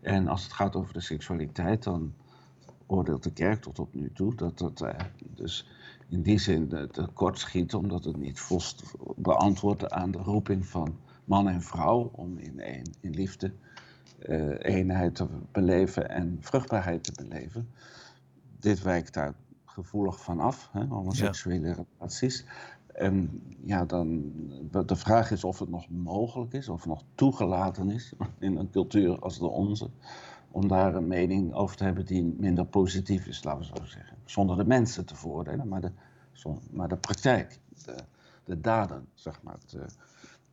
En 0.00 0.28
als 0.28 0.42
het 0.42 0.52
gaat 0.52 0.76
over 0.76 0.92
de 0.92 1.00
seksualiteit, 1.00 1.82
dan 1.82 2.14
oordeelt 2.86 3.22
de 3.22 3.32
kerk 3.32 3.62
tot 3.62 3.78
op 3.78 3.94
nu 3.94 4.12
toe 4.12 4.34
dat 4.34 4.58
dat 4.58 4.80
eh, 4.80 4.98
dus 5.34 5.66
in 6.08 6.22
die 6.22 6.38
zin 6.38 6.88
tekort 6.90 7.38
schiet, 7.38 7.74
omdat 7.74 8.04
het 8.04 8.16
niet 8.16 8.40
volst 8.40 8.82
beantwoordt 9.16 9.90
aan 9.90 10.10
de 10.10 10.18
roeping 10.18 10.66
van 10.66 10.96
man 11.24 11.48
en 11.48 11.62
vrouw 11.62 12.10
om 12.12 12.38
in, 12.38 12.60
een, 12.60 12.94
in 13.00 13.10
liefde 13.10 13.52
uh, 14.18 14.54
eenheid 14.58 15.14
te 15.14 15.26
beleven 15.52 16.08
en 16.08 16.38
vruchtbaarheid 16.40 17.04
te 17.04 17.12
beleven. 17.22 17.68
Dit 18.58 18.82
wijkt 18.82 19.14
daar 19.14 19.34
gevoelig 19.64 20.22
van 20.22 20.40
af, 20.40 20.68
hè, 20.72 20.84
homoseksuele 20.84 21.66
ja. 21.66 21.74
relaties. 21.98 22.44
En 22.86 23.42
ja, 23.64 23.84
dan, 23.84 24.32
de 24.86 24.96
vraag 24.96 25.30
is 25.30 25.44
of 25.44 25.58
het 25.58 25.68
nog 25.68 25.88
mogelijk 25.88 26.52
is, 26.52 26.68
of 26.68 26.86
nog 26.86 27.02
toegelaten 27.14 27.90
is 27.90 28.12
in 28.38 28.56
een 28.56 28.70
cultuur 28.70 29.18
als 29.18 29.38
de 29.38 29.46
onze, 29.46 29.90
om 30.50 30.68
daar 30.68 30.94
een 30.94 31.06
mening 31.06 31.54
over 31.54 31.76
te 31.76 31.84
hebben 31.84 32.06
die 32.06 32.34
minder 32.38 32.64
positief 32.66 33.26
is, 33.26 33.44
laten 33.44 33.60
we 33.60 33.78
zo 33.78 33.84
zeggen. 33.84 34.16
Zonder 34.24 34.56
de 34.56 34.64
mensen 34.64 35.04
te 35.04 35.16
veroordelen, 35.16 35.68
maar 35.68 35.80
de, 35.80 35.90
maar 36.70 36.88
de 36.88 36.96
praktijk, 36.96 37.58
de, 37.84 37.94
de 38.44 38.60
daden, 38.60 39.06
zeg 39.14 39.42
maar, 39.42 39.58
te, 39.66 39.86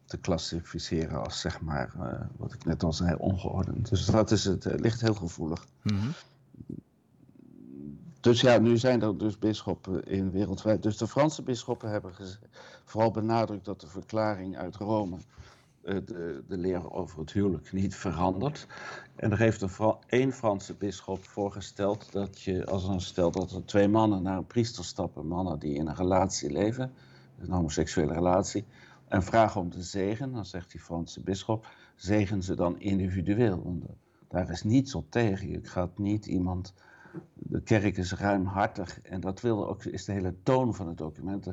te 0.08 0.18
klassificeren 0.18 1.24
als, 1.24 1.40
zeg 1.40 1.62
maar, 1.62 1.94
uh, 2.00 2.20
wat 2.38 2.54
ik 2.54 2.66
net 2.66 2.84
al 2.84 2.94
zei, 2.94 3.16
ongeordend. 3.16 3.90
Dus 3.90 4.06
dat 4.06 4.32
is 4.32 4.44
het, 4.44 4.66
uh, 4.66 4.74
ligt 4.76 5.02
heel 5.02 5.14
gevoelig. 5.14 5.68
Mm 5.84 5.98
-hmm. 5.98 6.14
Dus 8.20 8.42
ja, 8.42 8.58
nu 8.58 8.78
zijn 8.78 9.02
er 9.02 9.18
dus 9.18 9.40
bisschoppen 9.40 10.08
in 10.08 10.32
wereldwijd. 10.32 10.84
Dus 10.84 10.98
de 10.98 11.08
Franse 11.08 11.42
bisschoppen 11.42 11.90
hebben 11.90 12.12
vooral 12.84 13.12
benadrukt 13.12 13.66
dat 13.66 13.82
de 13.82 13.88
verklaring 13.88 14.58
uit 14.58 14.76
Rome 14.76 15.18
uh, 15.84 15.96
de, 16.06 16.44
de, 16.48 16.58
leer 16.58 16.92
over 16.92 17.20
het 17.20 17.32
huwelijk 17.32 17.72
niet 17.72 17.96
verandert. 17.96 18.68
En 19.16 19.32
er 19.32 19.38
heeft 19.38 19.62
een 19.62 19.96
één 20.08 20.32
Franse 20.32 20.74
bisschop 20.74 21.26
voorgesteld 21.26 22.12
dat 22.12 22.42
je, 22.42 22.66
als 22.66 22.88
een 22.88 23.02
stel 23.02 23.32
dat 23.32 23.52
er 23.52 23.66
twee 23.66 23.88
mannen 23.88 24.22
naar 24.22 24.38
een 24.38 24.48
priester 24.48 24.86
stappen, 24.86 25.28
mannen 25.28 25.60
die 25.60 25.76
in 25.76 25.88
een 25.88 25.96
relatie 25.96 26.52
leven, 26.52 26.94
een 27.40 27.52
homoseksuele 27.52 28.14
relatie, 28.14 28.66
en 29.08 29.24
vragen 29.24 29.62
om 29.62 29.70
de 29.70 29.84
zegen, 29.84 30.32
dan 30.32 30.46
zegt 30.46 30.72
die 30.72 30.82
Franse 30.82 31.22
bisschop, 31.22 31.68
zegen 31.96 32.44
ze 32.44 32.56
dan 32.56 32.80
individueel. 32.80 33.64
Want 33.64 33.86
daar 34.28 34.50
is 34.50 34.64
niets 34.64 34.96
op 34.96 35.12
tegen. 35.12 35.50
Je 35.50 35.60
gaat 35.64 35.98
niet 35.98 36.26
iemand 36.26 36.74
de 37.34 37.62
kerk 37.62 37.98
is 37.98 38.14
ruimhartig 38.14 39.02
en 39.02 39.20
dat 39.22 39.42
wil 39.42 39.68
ook, 39.68 39.84
is 39.84 40.06
de 40.06 40.12
hele 40.12 40.36
toon 40.44 40.76
van 40.76 40.88
het 40.88 40.98
document. 40.98 41.44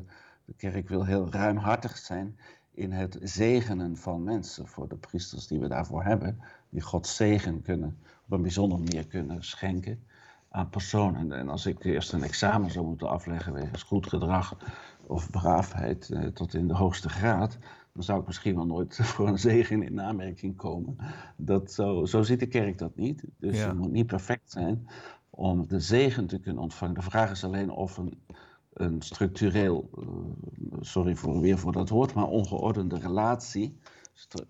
De 0.45 0.53
kerk 0.57 0.89
wil 0.89 1.05
heel 1.05 1.31
ruimhartig 1.31 1.97
zijn 1.97 2.37
in 2.71 2.91
het 2.91 3.17
zegenen 3.21 3.97
van 3.97 4.23
mensen 4.23 4.67
voor 4.67 4.87
de 4.87 4.95
priesters 4.95 5.47
die 5.47 5.59
we 5.59 5.67
daarvoor 5.67 6.03
hebben, 6.03 6.39
die 6.69 6.81
Gods 6.81 7.15
zegen 7.15 7.61
kunnen, 7.61 7.97
op 8.25 8.31
een 8.31 8.41
bijzondere 8.41 8.81
manier 8.81 9.07
kunnen 9.07 9.43
schenken 9.43 10.03
aan 10.49 10.69
personen. 10.69 11.31
En 11.31 11.49
als 11.49 11.65
ik 11.65 11.83
eerst 11.83 12.13
een 12.13 12.23
examen 12.23 12.71
zou 12.71 12.85
moeten 12.85 13.09
afleggen 13.09 13.53
wegens 13.53 13.83
goed 13.83 14.07
gedrag 14.07 14.57
of 15.07 15.29
braafheid 15.29 16.09
eh, 16.09 16.25
tot 16.25 16.53
in 16.53 16.67
de 16.67 16.73
hoogste 16.73 17.09
graad, 17.09 17.57
dan 17.93 18.03
zou 18.03 18.19
ik 18.19 18.25
misschien 18.25 18.55
wel 18.55 18.65
nooit 18.65 18.95
voor 19.13 19.27
een 19.27 19.39
zegen 19.39 19.83
in 19.83 20.01
aanmerking 20.01 20.55
komen. 20.55 20.97
Dat 21.35 21.71
zo, 21.71 22.05
zo 22.05 22.21
ziet 22.21 22.39
de 22.39 22.47
kerk 22.47 22.77
dat 22.77 22.95
niet. 22.95 23.23
Dus 23.37 23.59
je 23.59 23.73
moet 23.73 23.91
niet 23.91 24.07
perfect 24.07 24.51
zijn 24.51 24.87
om 25.29 25.67
de 25.67 25.79
zegen 25.79 26.27
te 26.27 26.39
kunnen 26.39 26.63
ontvangen. 26.63 26.95
De 26.95 27.01
vraag 27.01 27.31
is 27.31 27.43
alleen 27.43 27.69
of 27.69 27.97
een, 27.97 28.21
een 28.73 29.01
structureel, 29.01 29.89
uh, 29.99 30.07
sorry 30.79 31.15
voor, 31.15 31.39
weer 31.39 31.57
voor 31.57 31.71
dat 31.71 31.89
woord, 31.89 32.13
maar 32.13 32.27
ongeordende 32.27 32.99
relatie 32.99 33.77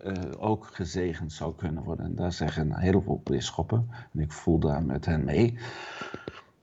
uh, 0.04 0.12
ook 0.38 0.66
gezegend 0.66 1.32
zou 1.32 1.54
kunnen 1.54 1.82
worden. 1.82 2.04
En 2.04 2.14
daar 2.14 2.32
zeggen 2.32 2.70
een 2.70 2.78
heleboel 2.78 3.20
bisschoppen, 3.24 3.88
en 4.12 4.20
ik 4.20 4.32
voel 4.32 4.58
daar 4.58 4.84
met 4.84 5.04
hen 5.04 5.24
mee. 5.24 5.58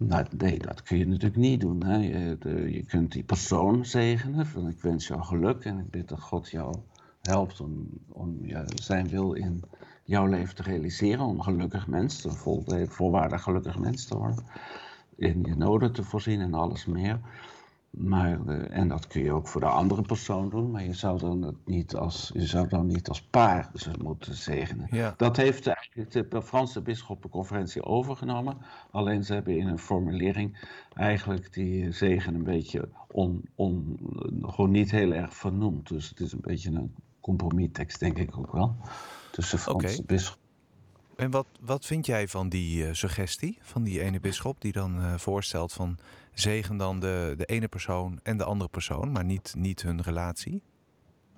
Nou, 0.08 0.26
nee, 0.38 0.60
dat 0.60 0.84
kun 0.84 0.98
je 0.98 1.08
natuurlijk 1.08 1.36
niet 1.36 1.62
doen. 1.62 1.84
Hè. 1.84 1.96
Je, 1.96 2.38
je 2.72 2.84
kunt 2.86 3.12
die 3.12 3.24
persoon 3.24 3.86
zegenen, 3.86 4.48
ik 4.70 4.82
wens 4.82 5.08
jou 5.08 5.22
geluk 5.22 5.66
en 5.66 5.80
ik 5.80 5.90
bid 5.90 6.10
dat 6.10 6.22
God 6.22 6.50
jou 6.50 6.76
helpt 7.22 7.62
om, 7.62 7.88
om 8.08 8.38
zijn 8.76 9.08
wil 9.08 9.34
in 9.34 9.64
jouw 10.04 10.26
leven 10.26 10.56
te 10.56 10.64
realiseren, 10.64 11.26
om 11.26 11.42
gelukkig 11.42 11.88
mens, 11.88 12.24
een 12.24 12.88
volwaardig 12.88 13.44
gelukkig 13.44 13.80
mens 13.80 14.06
te 14.06 14.18
worden, 14.18 14.46
in 15.16 15.44
je 15.44 15.56
noden 15.56 15.94
te 15.94 16.04
voorzien 16.04 16.42
en 16.42 16.54
alles 16.54 16.86
meer. 16.86 17.20
Maar, 17.98 18.40
uh, 18.48 18.78
en 18.78 18.88
dat 18.88 19.08
kun 19.08 19.24
je 19.24 19.32
ook 19.32 19.48
voor 19.48 19.62
de 19.62 19.68
andere 19.68 20.02
persoon 20.02 20.50
doen, 20.50 20.72
maar 20.72 20.84
je 20.84 20.94
zou 20.94 21.20
dan, 21.20 21.58
niet, 21.66 21.96
als, 21.96 22.32
je 22.34 22.46
zou 22.46 22.68
dan 22.68 22.88
niet 22.88 23.10
als 23.10 23.22
paar 23.22 23.70
ze 23.74 23.92
moeten 24.02 24.36
zegenen. 24.36 24.88
Ja. 24.92 25.14
Dat 25.18 25.38
heeft 25.38 25.68
eigenlijk 25.68 26.32
de 26.32 26.42
Franse 26.42 26.82
bisschoppenconferentie 26.82 27.84
overgenomen. 27.84 28.58
Alleen 28.92 29.24
ze 29.24 29.34
hebben 29.34 29.58
in 29.58 29.68
een 29.68 29.80
formulering 29.80 30.68
eigenlijk 30.94 31.54
die 31.54 31.92
zegen 31.92 32.36
een 32.36 32.44
beetje 32.44 32.90
on, 33.08 33.42
on, 33.56 34.00
gewoon 34.42 34.72
niet 34.72 34.92
heel 34.92 35.12
erg 35.14 35.34
vernoemd. 35.34 35.88
Dus 35.88 36.10
het 36.10 36.20
is 36.20 36.34
een 36.34 36.42
beetje 36.42 36.72
een 36.72 36.96
compromistekst, 37.20 38.00
denk 38.00 38.18
ik 38.18 38.38
ook 38.38 38.52
wel. 38.52 38.76
Tussen 39.32 39.60
Franse 39.60 39.88
okay. 39.88 40.06
bisschop. 40.06 40.43
En 41.16 41.32
wat, 41.32 41.48
wat 41.62 41.86
vind 41.86 42.06
jij 42.06 42.28
van 42.28 42.50
die 42.50 42.86
uh, 42.86 42.94
suggestie 42.94 43.58
van 43.62 43.84
die 43.84 44.02
ene 44.02 44.20
bisschop 44.20 44.62
die 44.62 44.72
dan 44.72 45.00
uh, 45.00 45.14
voorstelt 45.18 45.74
van 45.74 45.98
zegen 46.34 46.78
dan 46.78 47.00
de, 47.00 47.34
de 47.38 47.46
ene 47.46 47.68
persoon 47.68 48.20
en 48.24 48.38
de 48.38 48.44
andere 48.44 48.70
persoon, 48.70 49.12
maar 49.12 49.26
niet, 49.26 49.54
niet 49.58 49.82
hun 49.82 50.02
relatie? 50.02 50.62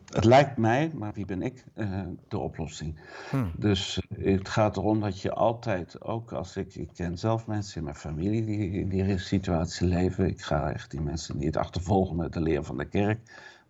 Het 0.05 0.25
lijkt 0.25 0.57
mij, 0.57 0.91
maar 0.93 1.13
wie 1.13 1.25
ben 1.25 1.41
ik, 1.41 1.63
uh, 1.75 2.01
de 2.27 2.37
oplossing. 2.37 2.99
Hmm. 3.29 3.51
Dus 3.57 4.01
het 4.13 4.49
gaat 4.49 4.77
erom 4.77 4.99
dat 4.99 5.21
je 5.21 5.31
altijd, 5.33 6.01
ook 6.01 6.31
als 6.31 6.57
ik, 6.57 6.75
ik 6.75 6.89
ken 6.93 7.17
zelf 7.17 7.47
mensen 7.47 7.77
in 7.77 7.83
mijn 7.83 7.95
familie 7.95 8.45
die 8.45 8.71
in 8.71 8.89
die 8.89 9.17
situatie 9.17 9.87
leven. 9.87 10.27
Ik 10.27 10.41
ga 10.41 10.71
echt 10.71 10.91
die 10.91 11.01
mensen 11.01 11.37
niet 11.37 11.57
achtervolgen 11.57 12.15
met 12.15 12.33
de 12.33 12.41
leer 12.41 12.63
van 12.63 12.77
de 12.77 12.85
kerk 12.85 13.19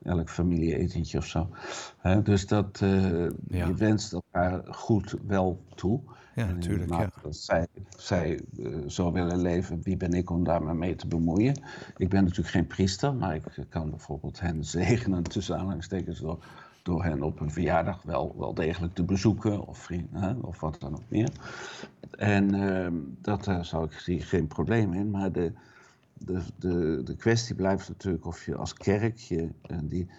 elk 0.03 0.29
familieetentje 0.29 1.17
of 1.17 1.25
zo. 1.25 1.49
dus 2.23 2.47
dat, 2.47 2.79
uh, 2.83 3.29
ja. 3.47 3.67
je 3.67 3.73
wenst 3.73 4.13
elkaar 4.13 4.63
goed 4.67 5.15
wel 5.27 5.59
toe. 5.75 5.99
Ja, 6.35 6.45
natuurlijk. 6.45 6.91
Ja. 6.91 7.09
Zij, 7.29 7.67
zij 7.97 8.41
uh, 8.57 8.77
zo 8.87 9.11
willen 9.11 9.41
leven, 9.41 9.81
wie 9.81 9.97
ben 9.97 10.13
ik 10.13 10.29
om 10.29 10.43
daar 10.43 10.63
maar 10.63 10.75
mee 10.75 10.95
te 10.95 11.07
bemoeien? 11.07 11.61
Ik 11.97 12.09
ben 12.09 12.21
natuurlijk 12.23 12.49
geen 12.49 12.67
priester, 12.67 13.13
maar 13.13 13.35
ik 13.35 13.65
kan 13.69 13.89
bijvoorbeeld 13.89 14.39
hen 14.39 14.63
zegenen, 14.79 15.23
tussen 15.23 15.57
aanhalingstekens, 15.57 16.19
door, 16.19 16.43
door 16.83 17.03
hen 17.03 17.21
op 17.21 17.39
een 17.39 17.51
verjaardag 17.51 18.01
wel, 18.01 18.35
wel 18.37 18.53
degelijk 18.53 18.93
te 18.93 19.03
bezoeken 19.03 19.67
of, 19.67 19.77
vrienden, 19.77 20.43
of 20.43 20.59
wat 20.59 20.79
dan 20.79 20.93
ook 20.93 21.09
meer. 21.09 21.29
En 22.11 22.55
uh, 22.55 22.87
dat, 23.21 23.43
daar 23.43 23.65
zou 23.65 23.85
ik 23.85 23.91
zie 23.91 24.21
geen 24.21 24.47
probleem 24.47 24.93
in, 24.93 25.09
maar 25.09 25.31
de 25.31 25.51
de, 26.17 26.41
de, 26.59 27.01
de 27.03 27.15
kwestie 27.15 27.55
blijft 27.55 27.87
natuurlijk 27.87 28.25
of 28.25 28.45
je 28.45 28.55
als 28.55 28.73
kerk 28.73 29.17
je. 29.17 29.49
En 29.61 29.87
die, 29.87 30.09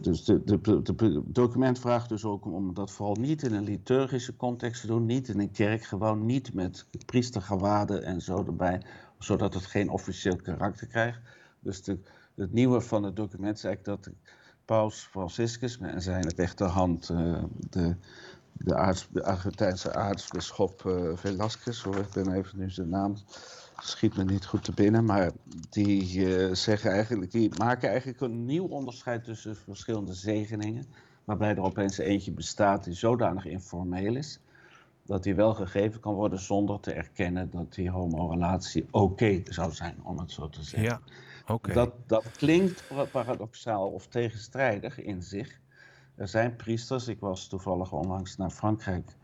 dus 0.00 0.24
de, 0.24 0.44
de, 0.44 0.82
de, 0.82 1.22
document 1.26 1.78
vraagt 1.78 2.08
dus 2.08 2.24
ook 2.24 2.44
om 2.44 2.74
dat 2.74 2.90
vooral 2.90 3.14
niet 3.14 3.42
in 3.42 3.54
een 3.54 3.64
liturgische 3.64 4.36
context 4.36 4.80
te 4.80 4.86
doen, 4.86 5.06
niet 5.06 5.28
in 5.28 5.40
een 5.40 5.50
kerk, 5.50 5.84
gewoon 5.84 6.26
niet 6.26 6.54
met 6.54 6.86
priestergewaden 7.06 8.02
en 8.02 8.20
zo 8.20 8.44
erbij, 8.44 8.82
zodat 9.18 9.54
het 9.54 9.66
geen 9.66 9.88
officieel 9.88 10.36
karakter 10.36 10.86
krijgt. 10.86 11.20
Dus 11.60 11.82
de, 11.82 11.98
het 12.34 12.52
nieuwe 12.52 12.80
van 12.80 13.02
het 13.02 13.16
document 13.16 13.56
is 13.56 13.64
eigenlijk 13.64 14.02
dat 14.02 14.14
Paus 14.64 15.08
Franciscus 15.10 15.78
en 15.78 16.02
zijn 16.02 16.28
rechterhand, 16.36 17.08
uh, 17.08 17.42
de, 17.70 17.96
de, 18.52 18.74
aarts, 18.74 19.08
de 19.10 19.24
Argentijnse 19.24 19.94
aartsbisschop 19.94 20.80
Velasquez, 21.14 21.84
ik 21.84 22.12
ben 22.12 22.32
even 22.32 22.58
nu 22.58 22.70
zijn 22.70 22.88
naam 22.88 23.16
schiet 23.82 24.16
me 24.16 24.24
niet 24.24 24.46
goed 24.46 24.64
te 24.64 24.72
binnen, 24.72 25.04
maar 25.04 25.30
die, 25.70 26.16
uh, 26.16 26.54
zeggen 26.54 26.90
eigenlijk, 26.90 27.30
die 27.30 27.50
maken 27.58 27.88
eigenlijk 27.88 28.20
een 28.20 28.44
nieuw 28.44 28.66
onderscheid 28.66 29.24
tussen 29.24 29.56
verschillende 29.56 30.14
zegeningen. 30.14 30.86
Waarbij 31.24 31.50
er 31.50 31.62
opeens 31.62 31.98
eentje 31.98 32.32
bestaat 32.32 32.84
die 32.84 32.94
zodanig 32.94 33.44
informeel 33.44 34.16
is, 34.16 34.40
dat 35.02 35.22
die 35.22 35.34
wel 35.34 35.54
gegeven 35.54 36.00
kan 36.00 36.14
worden 36.14 36.38
zonder 36.38 36.80
te 36.80 36.92
erkennen 36.92 37.50
dat 37.50 37.74
die 37.74 37.90
homorelatie 37.90 38.86
oké 38.90 39.42
zou 39.44 39.72
zijn, 39.72 39.96
om 40.02 40.18
het 40.18 40.30
zo 40.30 40.48
te 40.48 40.62
zeggen. 40.62 40.88
Ja, 40.88 41.00
oké. 41.46 41.72
Dat, 41.72 41.92
dat 42.06 42.24
klinkt 42.36 42.84
paradoxaal 43.10 43.88
of 43.88 44.06
tegenstrijdig 44.06 45.00
in 45.00 45.22
zich. 45.22 45.60
Er 46.14 46.28
zijn 46.28 46.56
priesters, 46.56 47.08
ik 47.08 47.20
was 47.20 47.48
toevallig 47.48 47.92
onlangs 47.92 48.36
naar 48.36 48.50
Frankrijk 48.50 49.16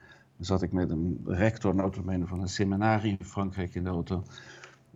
zat 0.45 0.63
ik 0.63 0.73
met 0.73 0.91
een 0.91 1.21
rector 1.25 1.75
notabene 1.75 2.27
van 2.27 2.41
een 2.41 2.49
seminarie 2.49 3.17
in 3.19 3.27
Frankrijk 3.27 3.75
in 3.75 3.85
de 3.85 3.91
auto. 3.91 4.23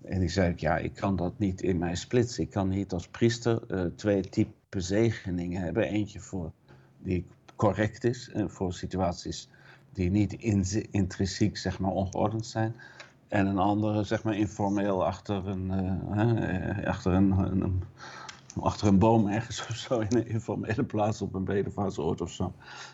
En 0.05 0.21
die 0.21 0.29
zei 0.29 0.51
ik, 0.51 0.61
ja, 0.61 0.77
ik 0.77 0.95
kan 0.95 1.17
dat 1.17 1.39
niet 1.39 1.63
in 1.63 1.79
mij 1.79 1.95
splitsen. 1.95 2.43
Ik 2.43 2.51
kan 2.51 2.69
niet 2.69 2.93
als 2.93 3.09
priester 3.09 3.61
uh, 3.69 3.85
twee 3.97 4.21
typen 4.21 4.83
zegeningen 4.83 5.63
hebben. 5.63 5.89
Eentje 5.89 6.21
voor 6.21 6.53
die 6.99 7.27
correct 7.57 8.05
is 8.05 8.31
en 8.31 8.51
voor 8.51 8.73
situaties 8.73 9.49
die 9.93 10.11
niet 10.11 10.33
in, 10.33 10.65
intrinsiek 10.91 11.57
zeg 11.57 11.79
maar, 11.79 11.91
ongeordend 11.91 12.47
zijn. 12.47 12.75
En 13.29 13.47
een 13.47 13.59
andere, 13.59 14.05
zeg 14.05 14.23
maar, 14.23 14.37
informeel 14.37 15.07
achter 15.07 15.47
een, 15.47 15.73
uh, 16.15 16.87
achter 16.87 17.13
een, 17.13 17.31
een, 17.31 17.83
achter 18.61 18.89
een 18.89 18.99
boom 18.99 19.29
ergens 19.29 19.61
of 19.69 19.77
zo, 19.77 19.99
in 19.99 20.17
een 20.17 20.29
informele 20.29 20.85
plaats 20.85 21.23
op 21.23 21.35
een 21.35 21.45
bedevaartsoord 21.45 22.21
of 22.21 22.31
zo. 22.31 22.53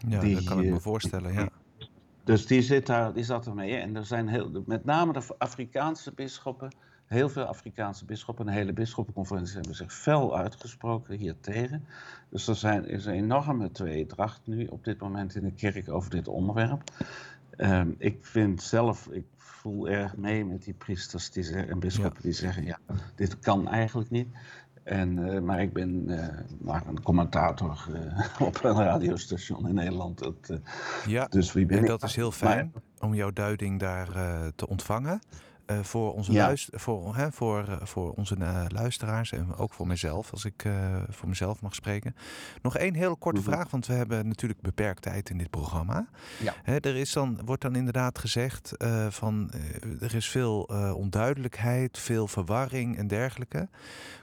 Ja, 0.09 0.21
die, 0.21 0.35
dat 0.35 0.45
kan 0.45 0.63
ik 0.63 0.71
me 0.71 0.81
voorstellen, 0.81 1.33
ja. 1.33 1.49
Dus 2.25 2.47
die, 2.47 2.63
zit 2.63 2.87
daar, 2.87 3.13
die 3.13 3.25
zat 3.25 3.47
ermee. 3.47 3.77
En 3.77 3.97
er 3.97 4.07
zijn 4.07 4.29
heel, 4.29 4.63
met 4.67 4.85
name 4.85 5.13
de 5.13 5.23
Afrikaanse 5.39 6.13
bisschoppen, 6.13 6.71
heel 7.07 7.29
veel 7.29 7.45
Afrikaanse 7.45 8.05
bisschoppen, 8.05 8.47
een 8.47 8.53
hele 8.53 8.73
bisschoppenconferentie 8.73 9.55
hebben 9.55 9.75
zich 9.75 9.93
fel 9.93 10.37
uitgesproken 10.37 11.17
hier 11.17 11.35
tegen. 11.41 11.85
Dus 12.29 12.47
er 12.47 12.57
zijn, 12.57 12.87
is 12.87 13.05
een 13.05 13.15
enorme 13.15 13.71
tweedracht 13.71 14.41
nu 14.45 14.67
op 14.67 14.85
dit 14.85 15.01
moment 15.01 15.35
in 15.35 15.43
de 15.43 15.53
kerk 15.53 15.91
over 15.91 16.11
dit 16.11 16.29
onderwerp. 16.29 16.83
Um, 17.57 17.95
ik 17.99 18.25
vind 18.25 18.63
zelf, 18.63 19.07
ik 19.07 19.27
voel 19.37 19.89
erg 19.89 20.17
mee 20.17 20.45
met 20.45 20.63
die 20.63 20.75
priesters 20.75 21.31
die 21.31 21.43
zeggen, 21.43 21.69
en 21.69 21.79
bisschoppen 21.79 22.23
die 22.23 22.33
zeggen, 22.33 22.65
ja, 22.65 22.79
dit 23.15 23.39
kan 23.39 23.69
eigenlijk 23.69 24.11
niet. 24.11 24.29
En, 24.85 25.19
uh, 25.19 25.41
maar 25.41 25.61
ik 25.61 25.73
ben 25.73 26.05
uh, 26.07 26.27
maar 26.61 26.83
een 26.87 27.03
commentator 27.03 27.87
uh, 27.91 28.25
op 28.49 28.65
een 28.65 28.75
radiostation 28.77 29.69
in 29.69 29.75
Nederland. 29.75 30.19
Dat, 30.19 30.61
ja, 31.07 31.27
dus 31.27 31.53
wie 31.53 31.67
ben 31.67 31.79
en 31.79 31.87
dat 31.87 32.03
is 32.03 32.17
heel 32.17 32.33
fijn 32.33 32.71
maar, 32.73 32.83
om 32.99 33.15
jouw 33.15 33.31
duiding 33.31 33.81
daar 33.81 34.09
te 34.55 34.69
ontvangen. 34.69 35.21
Voor 35.83 36.15
onze, 36.15 36.33
ja. 36.33 36.47
luister, 36.47 36.81
voor, 36.81 37.17
hè, 37.17 37.33
voor, 37.33 37.79
voor 37.83 38.13
onze 38.13 38.37
luisteraars 38.69 39.33
en 39.33 39.57
ook 39.57 39.73
voor 39.73 39.87
mezelf, 39.87 40.31
als 40.31 40.45
ik 40.45 40.65
voor 41.09 41.29
mezelf 41.29 41.61
mag 41.61 41.75
spreken. 41.75 42.17
Nog 42.63 42.77
één 42.77 42.95
heel 42.95 43.17
korte 43.17 43.41
mm 43.41 43.47
-hmm. 43.47 43.55
vraag, 43.55 43.71
want 43.71 43.87
we 43.87 43.93
hebben 43.93 44.29
natuurlijk 44.29 44.61
beperkt 44.61 45.03
tijd 45.03 45.31
in 45.31 45.39
dit 45.39 45.51
programma. 45.51 46.07
Ja. 46.41 46.55
Hè, 46.63 46.77
er 46.77 46.97
is 46.97 47.13
dan, 47.13 47.41
wordt 47.45 47.63
dan 47.63 47.77
inderdaad 47.77 48.19
gezegd 48.19 48.73
van 49.09 49.51
er 50.01 50.15
is 50.15 50.29
veel 50.29 50.63
onduidelijkheid, 50.97 51.99
veel 51.99 52.29
verwarring 52.29 52.97
en 52.97 53.07
dergelijke. 53.07 53.69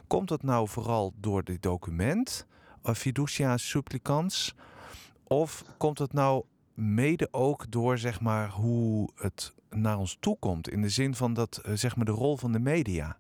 Komt 0.08 0.30
het 0.30 0.44
nou 0.44 0.68
vooral 0.68 1.14
door 1.16 1.44
dit 1.44 1.64
document, 1.64 2.46
fiducia 2.84 3.58
supplicans, 3.58 4.56
of 5.24 5.64
komt 5.78 6.00
het 6.00 6.14
nou 6.14 6.44
mede 6.74 7.28
ook 7.32 7.72
door 7.72 7.98
zeg 7.98 8.22
maar, 8.22 8.50
hoe 8.50 9.10
het 9.16 9.54
naar 9.70 9.98
ons 9.98 10.18
toe 10.20 10.38
komt? 10.40 10.70
In 10.70 10.82
de 10.82 10.90
zin 10.90 11.16
van 11.16 11.34
dat, 11.34 11.62
zeg 11.74 11.96
maar, 11.96 12.06
de 12.06 12.12
rol 12.12 12.38
van 12.38 12.52
de 12.52 12.60
media. 12.60 13.18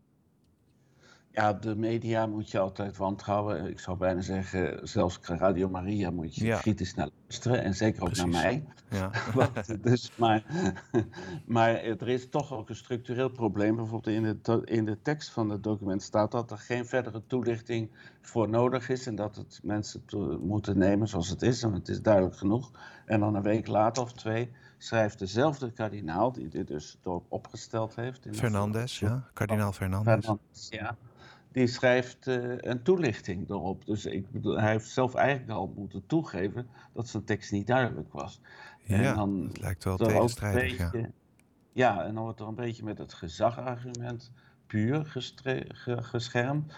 Ja, 1.34 1.54
de 1.54 1.76
media 1.76 2.26
moet 2.26 2.52
je 2.52 2.60
altijd 2.60 2.98
wantrouwen. 2.98 3.66
Ik 3.66 3.80
zou 3.80 3.98
bijna 3.98 4.22
zeggen, 4.22 4.88
zelfs 4.88 5.20
Radio 5.22 5.70
Maria 5.70 6.10
moet 6.10 6.36
je 6.36 6.46
ja. 6.46 6.60
kritisch 6.60 6.94
naar 6.94 7.10
luisteren. 7.20 7.64
En 7.64 7.74
zeker 7.74 8.04
ook 8.04 8.16
naar 8.16 8.30
mij. 8.30 8.66
Ja. 8.90 9.12
dus, 9.82 10.12
maar, 10.16 10.44
maar 11.46 11.70
er 11.76 12.08
is 12.08 12.30
toch 12.30 12.54
ook 12.54 12.70
een 12.70 12.76
structureel 12.76 13.30
probleem. 13.30 13.76
Bijvoorbeeld 13.76 14.16
in 14.16 14.40
de, 14.42 14.62
in 14.66 14.86
de 14.86 15.02
tekst 15.02 15.30
van 15.30 15.50
het 15.50 15.64
document 15.64 16.02
staat 16.02 16.32
dat 16.32 16.52
er 16.52 16.58
geen 16.58 16.86
verdere 16.86 17.22
toelichting 17.28 17.92
voor 18.22 18.50
nodig 18.50 18.90
is. 18.90 19.08
En 19.08 19.16
dat 19.16 19.36
het 19.36 19.60
mensen 19.64 20.04
moeten 20.42 20.78
nemen 20.78 21.08
zoals 21.08 21.30
het 21.30 21.42
is. 21.42 21.64
En 21.64 21.74
het 21.74 21.88
is 21.88 22.02
duidelijk 22.02 22.36
genoeg. 22.36 22.72
En 23.06 23.20
dan 23.20 23.36
een 23.36 23.42
week 23.42 23.68
later 23.68 24.04
of 24.04 24.14
twee 24.14 24.52
schrijft 24.78 25.20
dezelfde 25.20 25.72
kardinaal, 25.72 26.32
die 26.32 26.48
dit 26.48 26.68
dus 26.68 26.98
opgesteld 27.28 27.96
heeft. 27.96 28.28
Fernandes, 28.32 29.00
ja. 29.00 29.30
Kardinaal 29.34 29.72
Fernandes. 29.72 30.14
Fernandes 30.14 30.68
ja 30.70 30.98
die 31.52 31.68
schrijft 31.68 32.28
uh, 32.28 32.58
een 32.58 32.84
toelichting 32.84 33.50
erop. 33.50 33.86
Dus 33.86 34.06
ik 34.06 34.32
bedoel, 34.32 34.60
hij 34.60 34.72
heeft 34.72 34.90
zelf 34.90 35.14
eigenlijk 35.14 35.52
al 35.52 35.74
moeten 35.76 36.06
toegeven 36.06 36.68
dat 36.94 37.08
zijn 37.08 37.24
tekst 37.24 37.52
niet 37.52 37.68
duidelijk 37.68 38.14
was. 38.14 38.42
Ja, 38.84 38.98
en 38.98 39.16
dan 39.16 39.44
het 39.48 39.60
lijkt 39.60 39.84
wel 39.84 39.98
tegenstrijdig, 39.98 40.92
beetje, 40.92 40.98
ja. 40.98 41.10
Ja, 41.74 42.04
en 42.04 42.14
dan 42.14 42.24
wordt 42.24 42.40
er 42.40 42.48
een 42.48 42.56
beetje 42.56 42.84
met 42.84 42.98
het 42.98 43.14
gezagargument 43.14 44.32
puur 44.68 45.26
geschermd. 45.86 46.74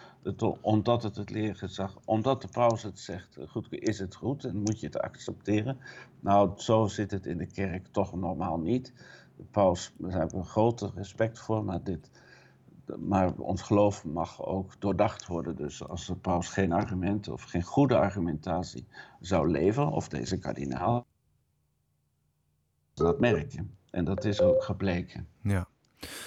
omdat 0.62 1.04
het 1.04 1.16
het 1.16 1.30
leergezag, 1.30 1.98
omdat 2.06 2.42
de 2.42 2.48
paus 2.48 2.84
het 2.84 3.00
zegt, 3.00 3.38
eh, 3.38 3.48
goed, 3.48 3.68
is 3.70 4.00
het 4.00 4.16
goed 4.16 4.44
en 4.44 4.58
moet 4.58 4.80
je 4.80 4.86
het 4.86 5.00
accepteren. 5.00 5.78
Nou, 6.20 6.52
zo 6.56 6.88
zit 6.88 7.12
het 7.12 7.26
in 7.26 7.38
de 7.38 7.46
kerk 7.46 7.88
toch 7.88 8.16
normaal 8.16 8.60
niet. 8.60 8.94
De 9.38 9.44
paus, 9.44 9.94
daar 9.98 10.12
hebben 10.12 10.40
we 10.40 10.46
grote 10.46 10.92
respect 10.96 11.40
voor, 11.40 11.64
maar, 11.64 11.84
dit, 11.84 12.10
maar 12.98 13.34
ons 13.34 13.62
geloof 13.62 14.06
mag 14.06 14.46
ook 14.46 14.82
doordacht 14.82 15.26
worden. 15.28 15.56
Dus 15.56 15.88
als 15.88 16.06
de 16.06 16.16
paus 16.16 16.50
geen 16.50 16.72
argumenten 16.72 17.34
of 17.34 17.44
geen 17.44 17.64
goede 17.64 17.98
argumentatie 17.98 18.88
zou 19.20 19.50
leveren, 19.50 19.92
of 19.92 20.08
deze 20.08 20.38
kardinaal, 20.38 21.06
dat 22.94 23.20
merk 23.20 23.52
je. 23.52 23.66
En 23.90 24.06
dat 24.06 24.26
is 24.26 24.42
ook 24.42 24.64
gebleken. 24.64 25.28
Ja. 25.42 25.68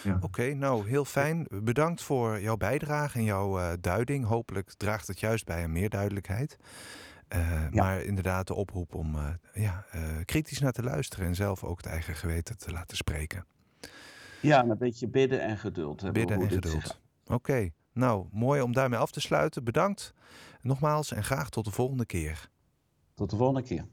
Ja. 0.03 0.19
Oké, 0.21 0.55
nou 0.55 0.89
heel 0.89 1.05
fijn. 1.05 1.47
Bedankt 1.63 2.03
voor 2.03 2.41
jouw 2.41 2.57
bijdrage 2.57 3.19
en 3.19 3.25
jouw 3.25 3.59
uh, 3.59 3.73
duiding. 3.81 4.25
Hopelijk 4.25 4.73
draagt 4.77 5.07
het 5.07 5.21
juist 5.21 5.45
bij 5.45 5.65
een 5.65 5.73
meer 5.73 5.89
duidelijkheid. 5.89 6.59
Uh, 7.29 7.69
Maar 7.71 8.03
inderdaad 8.03 8.47
de 8.47 8.55
oproep 8.55 8.95
om 8.95 9.15
uh, 9.15 9.29
ja, 9.53 9.85
kritisch 10.25 10.59
naar 10.59 10.73
te 10.73 10.83
luisteren 10.83 11.27
en 11.27 11.35
zelf 11.35 11.65
ook 11.65 11.77
het 11.77 11.87
eigen 11.87 12.15
geweten 12.15 12.59
te 12.59 12.73
laten 12.73 12.97
spreken. 12.97 13.47
Ja, 14.47 14.65
een 14.65 14.79
beetje 14.79 15.09
bidden 15.09 15.41
en 15.41 15.59
geduld 15.59 16.01
hebben. 16.01 16.27
Bidden 16.27 16.41
en 16.47 16.51
geduld. 16.51 17.01
Oké, 17.27 17.71
nou 17.93 18.27
mooi 18.33 18.61
om 18.61 18.73
daarmee 18.73 18.99
af 18.99 19.11
te 19.11 19.21
sluiten. 19.21 19.65
Bedankt 19.65 20.15
nogmaals 20.61 21.13
en 21.13 21.25
graag 21.25 21.51
tot 21.51 21.65
de 21.65 21.71
volgende 21.71 22.07
keer. 22.07 22.51
Tot 23.15 23.31
de 23.31 23.37
volgende 23.37 23.63
keer. 23.63 23.87